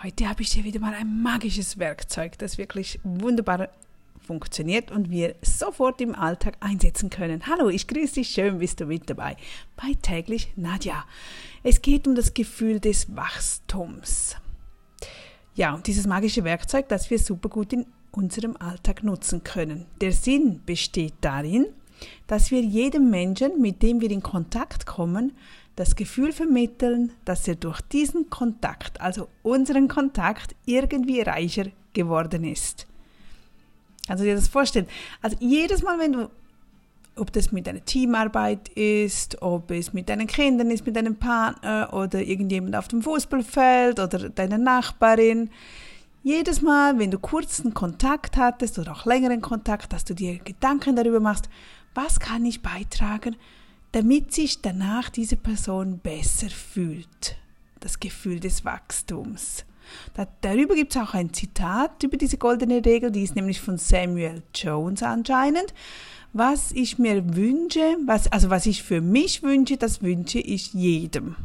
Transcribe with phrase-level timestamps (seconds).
[0.00, 3.68] Heute habe ich dir wieder mal ein magisches Werkzeug, das wirklich wunderbar
[4.20, 7.48] funktioniert und wir sofort im Alltag einsetzen können.
[7.48, 9.36] Hallo, ich grüße dich, schön bist du mit dabei
[9.74, 11.04] bei täglich Nadja.
[11.64, 14.36] Es geht um das Gefühl des Wachstums.
[15.56, 19.86] Ja, und dieses magische Werkzeug, das wir super gut in unserem Alltag nutzen können.
[20.00, 21.66] Der Sinn besteht darin,
[22.28, 25.32] dass wir jedem Menschen, mit dem wir in Kontakt kommen,
[25.78, 32.86] das Gefühl vermitteln, dass er durch diesen Kontakt, also unseren Kontakt, irgendwie reicher geworden ist.
[34.08, 34.88] Du dir das vorstellen?
[35.22, 36.30] Also jedes Mal, wenn du,
[37.14, 41.90] ob das mit deiner Teamarbeit ist, ob es mit deinen Kindern ist, mit deinem Partner
[41.92, 45.50] oder irgendjemand auf dem Fußballfeld oder deiner Nachbarin,
[46.24, 50.96] jedes Mal, wenn du kurzen Kontakt hattest oder auch längeren Kontakt, dass du dir Gedanken
[50.96, 51.48] darüber machst,
[51.94, 53.36] was kann ich beitragen,
[53.92, 57.36] damit sich danach diese Person besser fühlt.
[57.80, 59.64] Das Gefühl des Wachstums.
[60.14, 63.78] Da, darüber gibt es auch ein Zitat über diese goldene Regel, die ist nämlich von
[63.78, 65.72] Samuel Jones anscheinend.
[66.32, 71.36] Was ich mir wünsche, was, also was ich für mich wünsche, das wünsche ich jedem.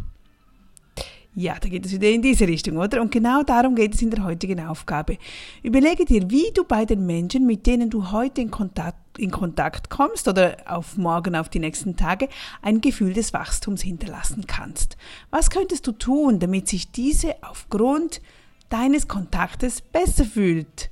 [1.36, 3.02] Ja, da geht es wieder in diese Richtung, oder?
[3.02, 5.18] Und genau darum geht es in der heutigen Aufgabe.
[5.64, 9.90] Überlege dir, wie du bei den Menschen, mit denen du heute in Kontakt, in Kontakt
[9.90, 12.30] kommst oder auf morgen, auf die nächsten Tage,
[12.62, 14.98] ein Gefühl des Wachstums hinterlassen kannst.
[15.30, 18.22] Was könntest du tun, damit sich diese aufgrund
[18.70, 20.90] deines Kontaktes besser fühlt?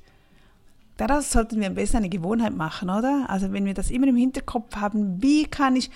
[0.96, 3.26] Daraus sollten wir am besten eine Gewohnheit machen, oder?
[3.28, 5.90] Also wenn wir das immer im Hinterkopf haben, wie kann ich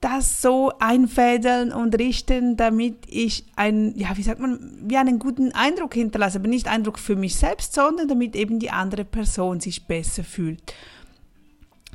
[0.00, 5.52] das so einfädeln und richten, damit ich ein, ja, wie sagt man, wie einen guten
[5.52, 9.86] Eindruck hinterlasse, aber nicht Eindruck für mich selbst, sondern damit eben die andere Person sich
[9.86, 10.74] besser fühlt.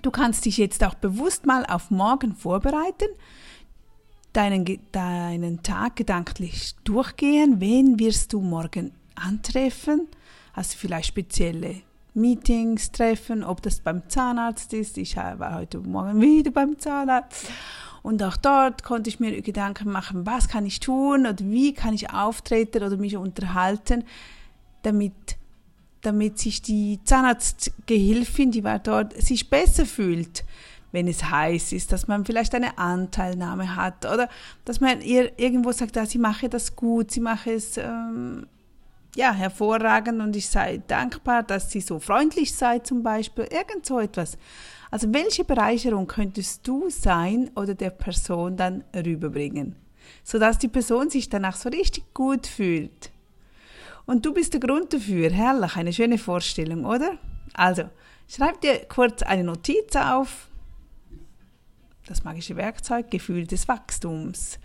[0.04, 3.08] Du kannst dich jetzt auch bewusst mal auf morgen vorbereiten,
[4.34, 7.60] deinen, deinen Tag gedanklich durchgehen.
[7.60, 10.08] Wen wirst du morgen antreffen?
[10.54, 11.82] Hast du vielleicht spezielle
[12.14, 14.98] Meetings, Treffen, ob das beim Zahnarzt ist.
[14.98, 17.48] Ich war heute Morgen wieder beim Zahnarzt.
[18.06, 21.96] Und auch dort konnte ich mir Gedanken machen, was kann ich tun oder wie kann
[21.96, 24.04] ich auftreten oder mich unterhalten,
[24.84, 25.38] damit,
[26.04, 30.46] damit sich die Zahnarztgehilfin, die war dort, sich besser fühlt
[30.92, 34.30] wenn es heiß ist, dass man vielleicht eine Anteilnahme hat oder
[34.64, 38.48] dass man ihr irgendwo sagt, ah, sie mache das gut, sie mache es ähm,
[39.16, 44.00] ja, hervorragend und ich sei dankbar, dass sie so freundlich sei zum Beispiel, irgend so
[44.00, 44.38] etwas.
[44.92, 49.76] Also welche Bereicherung könntest du sein oder der Person dann rüberbringen,
[50.24, 53.12] sodass die Person sich danach so richtig gut fühlt.
[54.06, 55.32] Und du bist der Grund dafür.
[55.32, 57.18] Herrlich, eine schöne Vorstellung, oder?
[57.54, 57.90] Also,
[58.28, 60.50] schreib dir kurz eine Notiz auf.
[62.06, 64.60] Das magische Werkzeug, Gefühl des Wachstums.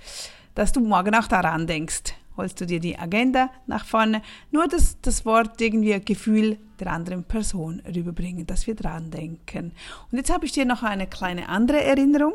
[0.55, 4.97] Dass du morgen auch daran denkst holst du dir die Agenda nach vorne, nur das,
[5.03, 9.73] das Wort irgendwie ein Gefühl der anderen Person rüberbringen, dass wir dran denken.
[10.11, 12.35] Und jetzt habe ich dir noch eine kleine andere Erinnerung.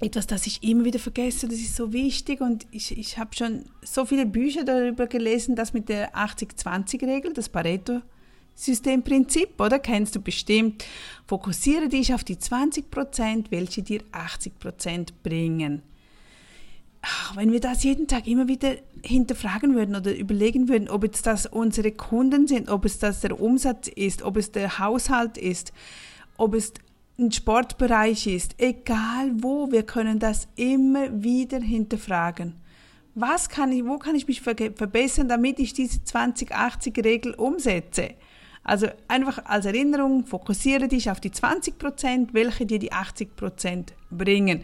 [0.00, 3.66] Etwas, das ich immer wieder vergesse, das ist so wichtig und ich, ich habe schon
[3.82, 9.78] so viele Bücher darüber gelesen, das mit der 80-20-Regel, das Pareto-Systemprinzip, oder?
[9.78, 10.84] Kennst du bestimmt.
[11.26, 15.82] Fokussiere dich auf die 20 Prozent, welche dir 80 Prozent bringen
[17.02, 21.22] ach, wenn wir das jeden Tag immer wieder hinterfragen würden oder überlegen würden, ob es
[21.22, 25.72] das unsere Kunden sind, ob es das der Umsatz ist, ob es der Haushalt ist,
[26.36, 26.72] ob es
[27.18, 32.54] ein Sportbereich ist, egal wo, wir können das immer wieder hinterfragen.
[33.14, 38.14] Was kann ich, wo kann ich mich verbessern, damit ich diese 20-80-Regel umsetze?
[38.64, 43.92] Also einfach als Erinnerung, fokussiere dich auf die 20 Prozent, welche dir die 80 Prozent
[44.10, 44.62] bringen.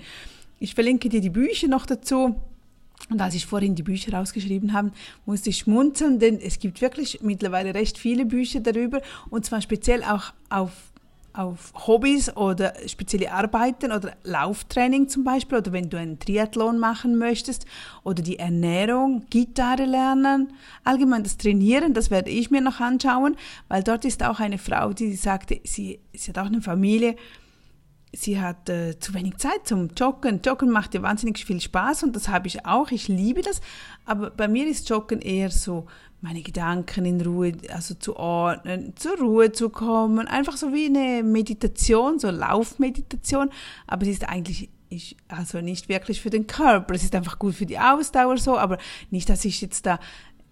[0.60, 2.36] Ich verlinke dir die Bücher noch dazu.
[3.10, 4.90] Und als ich vorhin die Bücher rausgeschrieben habe,
[5.24, 10.02] musste ich schmunzeln, denn es gibt wirklich mittlerweile recht viele Bücher darüber und zwar speziell
[10.02, 10.72] auch auf,
[11.32, 17.16] auf Hobbys oder spezielle Arbeiten oder Lauftraining zum Beispiel oder wenn du einen Triathlon machen
[17.16, 17.64] möchtest
[18.02, 20.52] oder die Ernährung, Gitarre lernen,
[20.84, 23.36] allgemein das Trainieren, das werde ich mir noch anschauen,
[23.68, 27.16] weil dort ist auch eine Frau, die sagte, sie, sie hat auch eine Familie,
[28.12, 30.40] sie hat äh, zu wenig Zeit zum Joggen.
[30.44, 32.90] Joggen macht ihr wahnsinnig viel Spaß und das habe ich auch.
[32.90, 33.60] Ich liebe das.
[34.04, 35.86] Aber bei mir ist Joggen eher so,
[36.20, 40.26] meine Gedanken in Ruhe, also zu ordnen, zur Ruhe zu kommen.
[40.26, 43.50] Einfach so wie eine Meditation, so Laufmeditation.
[43.86, 46.94] Aber sie ist eigentlich ich, also nicht wirklich für den Körper.
[46.94, 48.78] Es ist einfach gut für die Ausdauer so, aber
[49.10, 50.00] nicht, dass ich jetzt da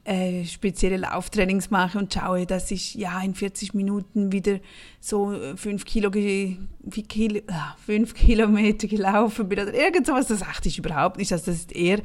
[0.06, 4.61] äh, spezielle Lauftrainings mache und schaue, dass ich ja in 40 Minuten wieder
[5.00, 7.53] so äh, fünf, Kilo, Kilo, äh,
[7.85, 11.32] fünf Kilometer gelaufen bin oder irgend sowas, das achte ich überhaupt nicht.
[11.32, 12.00] Also das ist eher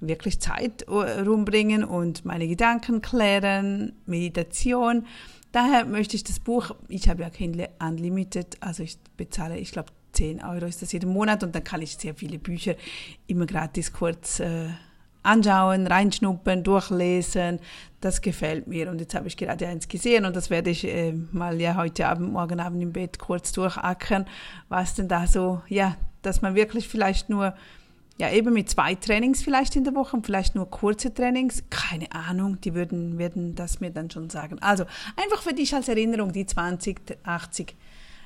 [0.00, 5.06] wirklich Zeit äh, rumbringen und meine Gedanken klären, Meditation.
[5.50, 9.88] Daher möchte ich das Buch, ich habe ja Kindle Unlimited, also ich bezahle, ich glaube
[10.12, 12.74] 10 Euro ist das jeden Monat und dann kann ich sehr viele Bücher
[13.26, 14.68] immer gratis kurz äh,
[15.22, 17.60] anschauen, reinschnuppern, durchlesen.
[18.00, 18.90] Das gefällt mir.
[18.90, 22.06] Und jetzt habe ich gerade eins gesehen und das werde ich äh, mal ja heute
[22.06, 24.26] Abend, morgen Abend im Bett kurz durchackern,
[24.68, 27.54] was denn da so, ja, dass man wirklich vielleicht nur,
[28.18, 32.10] ja, eben mit zwei Trainings vielleicht in der Woche und vielleicht nur kurze Trainings, keine
[32.12, 34.58] Ahnung, die würden, würden das mir dann schon sagen.
[34.60, 34.84] Also
[35.16, 37.76] einfach für dich als Erinnerung, die 20, 80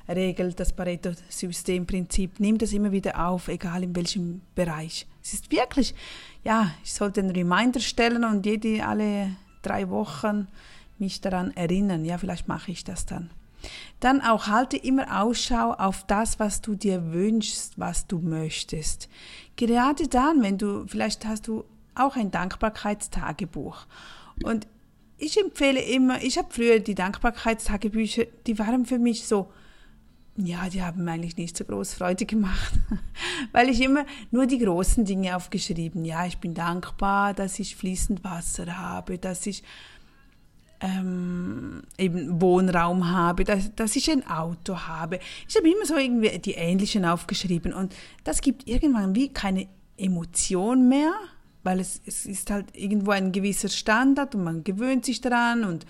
[0.09, 5.07] Regel, das Pareto-Systemprinzip, nimm das immer wieder auf, egal in welchem Bereich.
[5.23, 5.95] Es ist wirklich,
[6.43, 10.47] ja, ich sollte einen Reminder stellen und jede, alle drei Wochen
[10.99, 12.05] mich daran erinnern.
[12.05, 13.29] Ja, vielleicht mache ich das dann.
[14.01, 19.07] Dann auch halte immer Ausschau auf das, was du dir wünschst, was du möchtest.
[19.55, 21.63] Gerade dann, wenn du, vielleicht hast du
[21.95, 23.85] auch ein Dankbarkeitstagebuch.
[24.43, 24.67] Und
[25.17, 29.49] ich empfehle immer, ich habe früher die Dankbarkeitstagebücher, die waren für mich so,
[30.35, 32.73] ja, die haben eigentlich nicht so groß Freude gemacht,
[33.51, 36.05] weil ich immer nur die großen Dinge aufgeschrieben.
[36.05, 39.63] Ja, ich bin dankbar, dass ich fließend Wasser habe, dass ich
[40.83, 45.19] ähm, eben Wohnraum habe, dass, dass ich ein Auto habe.
[45.47, 50.89] Ich habe immer so irgendwie die ähnlichen aufgeschrieben und das gibt irgendwann wie keine Emotion
[50.89, 51.13] mehr,
[51.63, 55.85] weil es, es ist halt irgendwo ein gewisser Standard und man gewöhnt sich daran und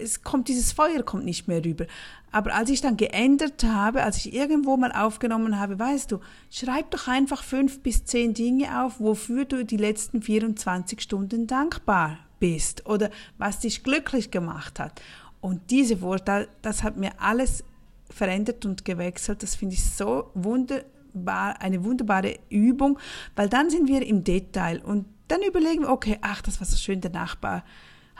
[0.00, 1.86] es kommt dieses Feuer kommt nicht mehr rüber.
[2.32, 6.20] Aber als ich dann geändert habe, als ich irgendwo mal aufgenommen habe, weißt du,
[6.50, 12.18] schreib doch einfach fünf bis zehn Dinge auf, wofür du die letzten 24 Stunden dankbar
[12.38, 15.00] bist oder was dich glücklich gemacht hat.
[15.40, 17.64] Und diese Worte, das hat mir alles
[18.10, 19.42] verändert und gewechselt.
[19.42, 22.98] Das finde ich so wunderbar, eine wunderbare Übung,
[23.34, 26.76] weil dann sind wir im Detail und dann überlegen wir, okay, ach, das war so
[26.76, 27.64] schön, der Nachbar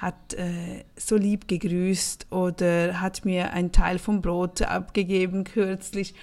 [0.00, 6.14] hat äh, so lieb gegrüßt oder hat mir einen Teil vom Brot abgegeben kürzlich.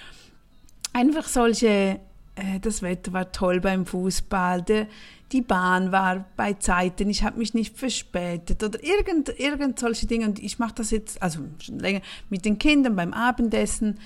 [0.92, 2.00] Einfach solche,
[2.34, 4.88] äh, das Wetter war toll beim Fußball, der,
[5.30, 10.26] die Bahn war bei Zeiten, ich habe mich nicht verspätet oder irgend, irgend solche Dinge.
[10.26, 14.00] Und ich mache das jetzt, also schon länger, mit den Kindern beim Abendessen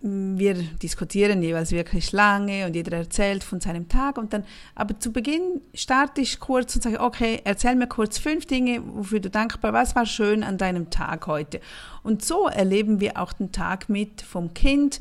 [0.00, 4.44] wir diskutieren jeweils wirklich lange und jeder erzählt von seinem Tag und dann,
[4.76, 9.18] aber zu Beginn starte ich kurz und sage, okay, erzähl mir kurz fünf Dinge, wofür
[9.18, 11.60] du dankbar, was war schön an deinem Tag heute.
[12.04, 15.00] Und so erleben wir auch den Tag mit vom Kind,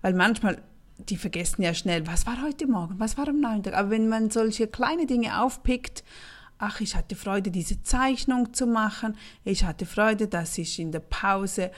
[0.00, 0.62] weil manchmal,
[0.96, 4.30] die vergessen ja schnell, was war heute Morgen, was war am Nachmittag, aber wenn man
[4.30, 6.04] solche kleine Dinge aufpickt,
[6.56, 11.00] ach, ich hatte Freude, diese Zeichnung zu machen, ich hatte Freude, dass ich in der
[11.00, 11.70] Pause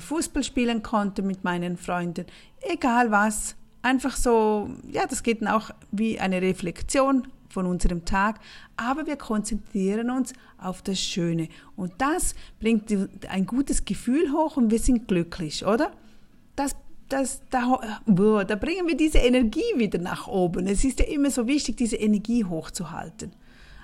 [0.00, 2.26] Fußball spielen konnte mit meinen Freunden,
[2.60, 3.54] egal was.
[3.80, 8.40] Einfach so, ja, das geht dann auch wie eine Reflexion von unserem Tag,
[8.76, 12.92] aber wir konzentrieren uns auf das Schöne und das bringt
[13.28, 15.92] ein gutes Gefühl hoch und wir sind glücklich, oder?
[16.56, 16.74] Das
[17.08, 20.66] das, da, boah, da bringen wir diese Energie wieder nach oben.
[20.66, 23.32] Es ist ja immer so wichtig, diese Energie hochzuhalten.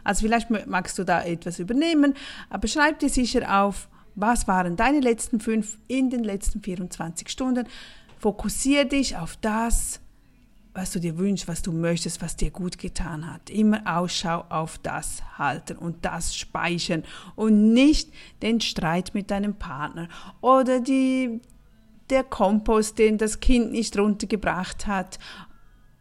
[0.03, 2.15] Also vielleicht magst du da etwas übernehmen,
[2.51, 7.67] aber schreib dir sicher auf, was waren deine letzten fünf in den letzten 24 Stunden?
[8.19, 10.01] Fokussiere dich auf das,
[10.75, 13.49] was du dir wünschst, was du möchtest, was dir gut getan hat.
[13.49, 17.05] Immer Ausschau auf das halten und das speichern
[17.37, 20.09] und nicht den Streit mit deinem Partner
[20.41, 21.41] oder die,
[22.11, 25.21] der Kompost, den das Kind nicht runtergebracht hat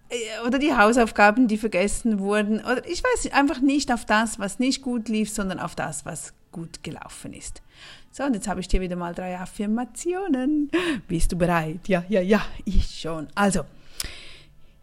[0.10, 4.58] äh, oder die Hausaufgaben, die vergessen wurden oder ich weiß einfach nicht auf das, was
[4.58, 7.62] nicht gut lief, sondern auf das, was gut gelaufen ist.
[8.12, 10.72] So, und jetzt habe ich dir wieder mal drei Affirmationen.
[11.10, 11.90] Bist du bereit?
[11.90, 13.28] Ja, ja, ja, ich schon.
[13.36, 13.66] Also,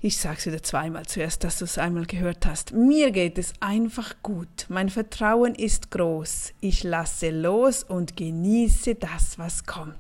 [0.03, 2.73] ich sage es wieder zweimal zuerst, dass du es einmal gehört hast.
[2.73, 4.67] Mir geht es einfach gut.
[4.69, 6.55] Mein Vertrauen ist groß.
[6.61, 9.97] Ich lasse los und genieße das, was kommt.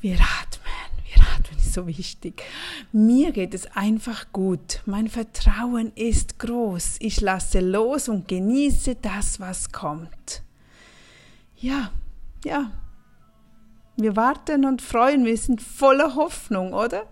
[0.00, 1.06] Wir atmen.
[1.14, 2.42] Wir atmen ist so wichtig.
[2.94, 4.82] Mir geht es einfach gut.
[4.84, 6.96] Mein Vertrauen ist groß.
[7.00, 10.42] Ich lasse los und genieße das, was kommt.
[11.56, 11.90] Ja,
[12.44, 12.70] ja.
[13.96, 17.06] Wir warten und freuen, wir sind voller Hoffnung, oder?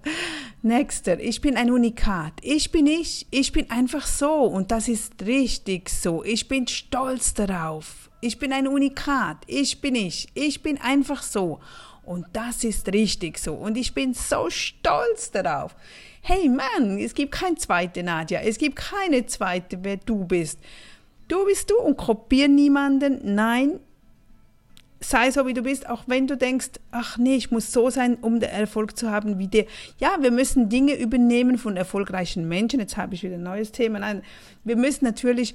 [0.61, 2.35] Nächster, ich bin ein Unikat.
[2.43, 6.23] Ich bin ich, ich bin einfach so und das ist richtig so.
[6.25, 8.11] Ich bin stolz darauf.
[8.21, 9.39] Ich bin ein Unikat.
[9.47, 10.29] Ich bin ich.
[10.35, 11.61] Ich bin einfach so.
[12.11, 13.55] Und das ist richtig so.
[13.55, 15.77] Und ich bin so stolz darauf.
[16.23, 18.41] Hey Mann, es gibt keine zweite Nadja.
[18.41, 20.59] Es gibt keine zweite, wer du bist.
[21.29, 23.21] Du bist du und kopier niemanden.
[23.37, 23.79] Nein,
[24.99, 28.19] sei so, wie du bist, auch wenn du denkst, ach nee, ich muss so sein,
[28.21, 29.67] um den Erfolg zu haben wie der.
[29.99, 32.81] Ja, wir müssen Dinge übernehmen von erfolgreichen Menschen.
[32.81, 34.01] Jetzt habe ich wieder ein neues Thema.
[34.01, 34.23] Nein,
[34.65, 35.55] wir müssen natürlich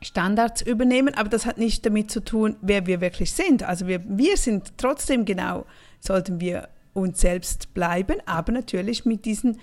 [0.00, 3.62] Standards übernehmen, aber das hat nicht damit zu tun, wer wir wirklich sind.
[3.62, 5.66] Also wir, wir sind trotzdem genau,
[6.00, 9.58] sollten wir uns selbst bleiben, aber natürlich mit diesen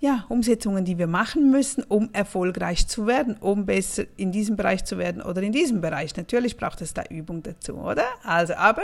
[0.00, 4.84] ja, Umsetzungen, die wir machen müssen, um erfolgreich zu werden, um besser in diesem Bereich
[4.84, 6.16] zu werden oder in diesem Bereich.
[6.16, 8.04] Natürlich braucht es da Übung dazu, oder?
[8.24, 8.82] Also, aber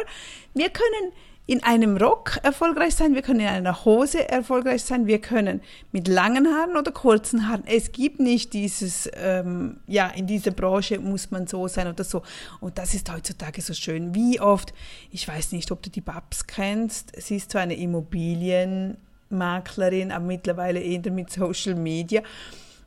[0.53, 1.13] wir können
[1.47, 6.09] in einem Rock erfolgreich sein, wir können in einer Hose erfolgreich sein, wir können mit
[6.09, 7.63] langen Haaren oder kurzen Haaren.
[7.67, 12.23] Es gibt nicht dieses, ähm, ja, in dieser Branche muss man so sein oder so.
[12.61, 14.13] Und das ist heutzutage so schön.
[14.15, 14.75] Wie oft,
[15.13, 17.77] ich weiß nicht, ob du die Babs kennst, sie ist so eine
[19.30, 22.23] Immobilienmaklerin, aber mittlerweile eher mit Social Media.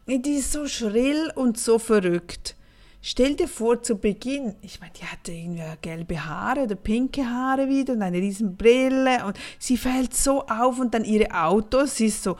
[0.07, 2.55] Die ist so schrill und so verrückt.
[3.01, 7.69] Stell dir vor, zu Beginn, ich meine, die hatte irgendwie gelbe Haare oder pinke Haare
[7.69, 12.07] wieder und eine riesen Brille und sie fällt so auf und dann ihre Autos, sie
[12.07, 12.35] ist so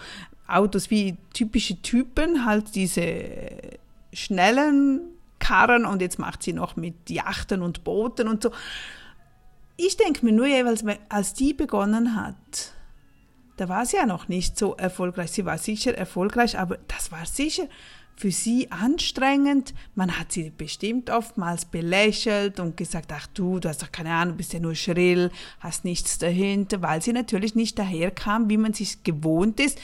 [0.48, 3.24] Autos wie typische Typen, halt diese
[4.12, 5.02] schnellen
[5.38, 8.52] Karren und jetzt macht sie noch mit Yachten und Booten und so.
[9.78, 12.74] Ich denke mir nur jeweils, als die begonnen hat,
[13.60, 15.32] da war sie ja noch nicht so erfolgreich.
[15.32, 17.64] Sie war sicher erfolgreich, aber das war sicher
[18.16, 19.74] für sie anstrengend.
[19.96, 24.38] Man hat sie bestimmt oftmals belächelt und gesagt, ach du, du hast doch keine Ahnung,
[24.38, 29.04] bist ja nur schrill, hast nichts dahinter, weil sie natürlich nicht daherkam, wie man sich
[29.04, 29.80] gewohnt ist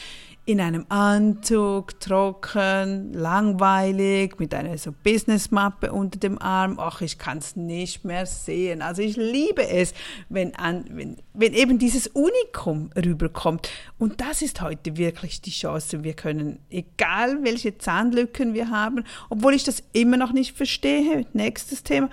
[0.48, 6.78] in einem Anzug, trocken, langweilig, mit einer so Businessmappe unter dem Arm.
[6.80, 8.84] Ach, ich kann es nicht mehr sehen.
[8.84, 9.96] Also ich liebe es,
[10.30, 13.70] wenn, an, wenn, wenn eben dieses Unikum rüberkommt.
[13.98, 16.04] Und das ist heute wirklich die Chance.
[16.04, 21.82] Wir können, egal welche Zahnlücken wir haben, obwohl ich das immer noch nicht verstehe, nächstes
[21.82, 22.10] Thema,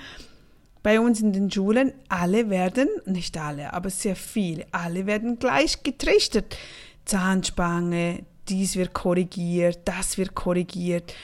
[0.82, 5.82] bei uns in den Schulen, alle werden, nicht alle, aber sehr viele, alle werden gleich
[5.82, 6.56] getrichtert.
[7.04, 11.14] Zahnspange, dies wird korrigiert, das wird korrigiert.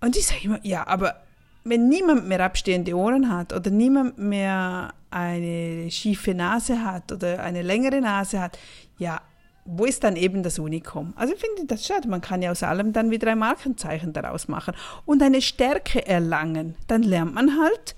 [0.00, 1.22] Und ich sage immer, ja, aber
[1.64, 7.62] wenn niemand mehr abstehende Ohren hat oder niemand mehr eine schiefe Nase hat oder eine
[7.62, 8.58] längere Nase hat,
[8.98, 9.20] ja,
[9.64, 11.12] wo ist dann eben das Unikum?
[11.16, 12.08] Also ich finde das schade.
[12.08, 16.76] Man kann ja aus allem dann wieder ein Markenzeichen daraus machen und eine Stärke erlangen.
[16.86, 17.96] Dann lernt man halt,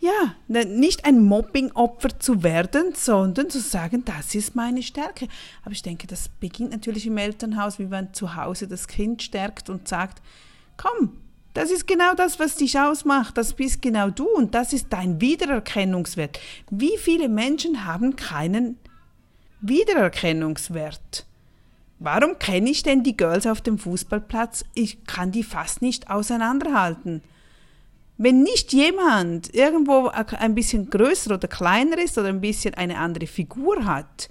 [0.00, 5.28] ja, ne, nicht ein Mobbing-Opfer zu werden, sondern zu sagen, das ist meine Stärke.
[5.62, 9.68] Aber ich denke, das beginnt natürlich im Elternhaus, wie man zu Hause das Kind stärkt
[9.68, 10.22] und sagt,
[10.78, 11.18] komm,
[11.52, 15.20] das ist genau das, was dich ausmacht, das bist genau du und das ist dein
[15.20, 16.38] Wiedererkennungswert.
[16.70, 18.78] Wie viele Menschen haben keinen
[19.60, 21.26] Wiedererkennungswert?
[21.98, 24.64] Warum kenne ich denn die Girls auf dem Fußballplatz?
[24.72, 27.20] Ich kann die fast nicht auseinanderhalten.
[28.22, 33.26] Wenn nicht jemand irgendwo ein bisschen größer oder kleiner ist oder ein bisschen eine andere
[33.26, 34.28] Figur hat,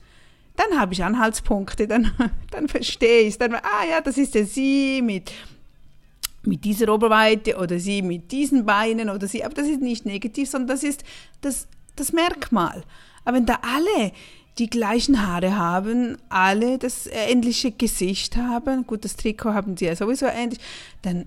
[0.55, 2.11] dann habe ich Anhaltspunkte, dann,
[2.51, 3.37] dann verstehe ich es.
[3.39, 5.31] Dann, ah ja, das ist ja sie mit,
[6.43, 10.51] mit dieser Oberweite oder sie mit diesen Beinen oder sie, aber das ist nicht negativ,
[10.51, 11.03] sondern das ist
[11.41, 12.83] das, das Merkmal.
[13.25, 14.11] Aber wenn da alle
[14.59, 19.95] die gleichen Haare haben, alle das ähnliche Gesicht haben, gut, das Trikot haben sie ja
[19.95, 20.59] sowieso ähnlich,
[21.01, 21.25] dann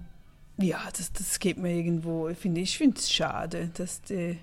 [0.58, 4.38] ja, das, das geht mir irgendwo, finde ich, finde es schade, dass die,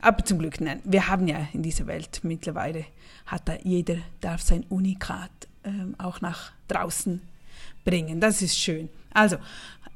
[0.00, 2.86] aber zum Glück, nein, wir haben ja in dieser Welt mittlerweile,
[3.26, 5.30] hat da jeder darf sein Unikat
[5.64, 7.20] ähm, auch nach draußen
[7.84, 8.20] bringen.
[8.20, 8.88] Das ist schön.
[9.12, 9.36] Also,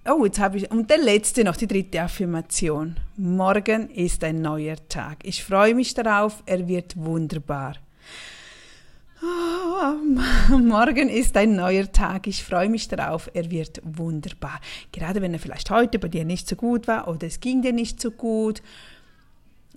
[0.07, 2.97] oh, jetzt habe ich, und der letzte noch, die dritte Affirmation.
[3.17, 5.19] Morgen ist ein neuer Tag.
[5.23, 7.77] Ich freue mich darauf, er wird wunderbar.
[9.25, 12.27] Oh, morgen ist ein neuer Tag.
[12.27, 13.31] Ich freue mich darauf.
[13.33, 14.61] Er wird wunderbar.
[14.93, 17.73] Gerade wenn er vielleicht heute bei dir nicht so gut war oder es ging dir
[17.73, 18.61] nicht so gut.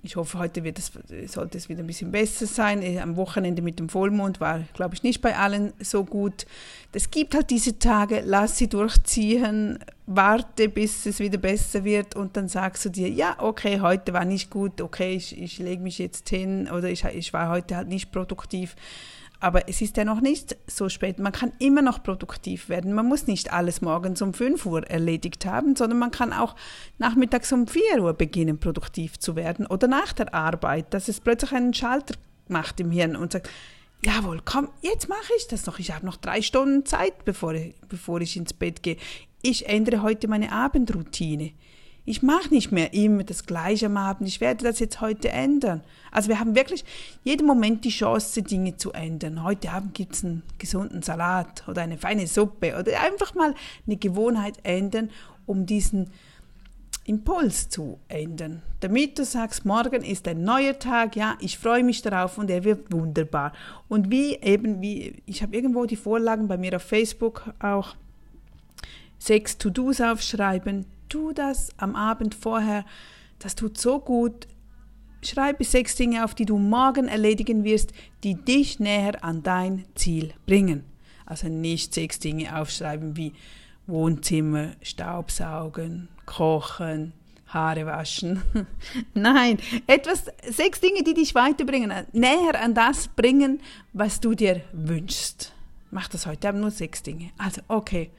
[0.02, 0.92] Ich hoffe, heute wird es,
[1.32, 2.82] sollte es wieder ein bisschen besser sein.
[2.82, 6.46] Äh, am Wochenende mit dem Vollmond war, glaube ich, nicht bei allen so gut.
[6.92, 12.36] Es gibt halt diese Tage, lass sie durchziehen, warte, bis es wieder besser wird und
[12.36, 15.98] dann sagst du dir, ja, okay, heute war nicht gut, okay, ich, ich lege mich
[15.98, 18.76] jetzt hin oder ich, ich war heute halt nicht produktiv
[19.40, 21.18] aber es ist ja noch nicht so spät.
[21.18, 22.92] Man kann immer noch produktiv werden.
[22.92, 26.56] Man muss nicht alles morgens um 5 Uhr erledigt haben, sondern man kann auch
[26.98, 31.52] nachmittags um 4 Uhr beginnen, produktiv zu werden oder nach der Arbeit, dass es plötzlich
[31.52, 32.14] einen Schalter
[32.48, 33.48] macht im Hirn und sagt,
[34.02, 35.78] jawohl, komm, jetzt mache ich das noch.
[35.78, 38.96] Ich habe noch drei Stunden Zeit, bevor ich, bevor ich ins Bett gehe.
[39.42, 41.52] Ich ändere heute meine Abendroutine.
[42.08, 44.26] Ich mache nicht mehr immer das Gleiche am Abend.
[44.26, 45.82] Ich werde das jetzt heute ändern.
[46.10, 46.82] Also wir haben wirklich
[47.22, 49.42] jeden Moment die Chance, Dinge zu ändern.
[49.44, 53.54] Heute Abend gibt es einen gesunden Salat oder eine feine Suppe oder einfach mal
[53.86, 55.10] eine Gewohnheit ändern,
[55.44, 56.08] um diesen
[57.04, 58.62] Impuls zu ändern.
[58.80, 62.64] Damit du sagst, morgen ist ein neuer Tag, ja, ich freue mich darauf und er
[62.64, 63.52] wird wunderbar.
[63.86, 67.96] Und wie eben, wie, ich habe irgendwo die Vorlagen bei mir auf Facebook auch,
[69.18, 72.84] sechs To-Dos aufschreiben, tu das am Abend vorher,
[73.38, 74.46] das tut so gut.
[75.22, 80.32] Schreibe sechs Dinge auf, die du morgen erledigen wirst, die dich näher an dein Ziel
[80.46, 80.84] bringen.
[81.26, 83.32] Also nicht sechs Dinge aufschreiben wie
[83.86, 87.12] Wohnzimmer, Staubsaugen, Kochen,
[87.48, 88.42] Haare waschen.
[89.14, 93.60] Nein, etwas, sechs Dinge, die dich weiterbringen, näher an das bringen,
[93.92, 95.52] was du dir wünschst.
[95.90, 97.30] Mach das heute, aber nur sechs Dinge.
[97.38, 98.10] Also, okay.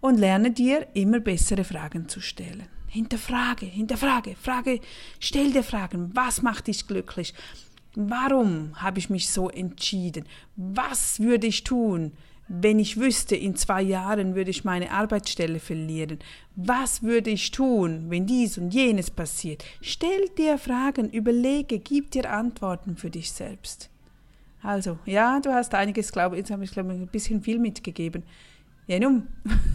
[0.00, 2.66] Und lerne dir immer bessere Fragen zu stellen.
[2.88, 4.80] Hinterfrage, hinterfrage, frage,
[5.18, 6.10] stell dir Fragen.
[6.14, 7.34] Was macht dich glücklich?
[7.94, 10.24] Warum habe ich mich so entschieden?
[10.56, 12.12] Was würde ich tun,
[12.48, 16.18] wenn ich wüsste, in zwei Jahren würde ich meine Arbeitsstelle verlieren,
[16.54, 19.64] was würde ich tun, wenn dies und jenes passiert?
[19.80, 23.90] Stell dir Fragen, überlege, gib dir Antworten für dich selbst.
[24.62, 27.58] Also, ja, du hast einiges, glaube ich, jetzt habe ich, glaube ich, ein bisschen viel
[27.58, 28.22] mitgegeben.
[28.86, 29.26] Ja, nun,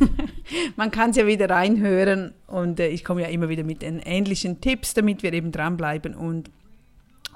[0.78, 4.00] man kann es ja wieder reinhören und äh, ich komme ja immer wieder mit den
[4.00, 6.50] ähnlichen Tipps, damit wir eben dranbleiben und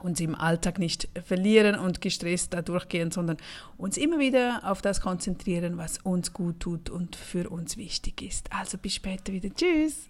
[0.01, 3.37] uns im Alltag nicht verlieren und gestresst da durchgehen, sondern
[3.77, 8.53] uns immer wieder auf das konzentrieren, was uns gut tut und für uns wichtig ist.
[8.53, 9.49] Also bis später wieder.
[9.53, 10.07] Tschüss.